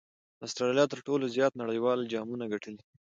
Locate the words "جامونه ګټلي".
2.13-2.75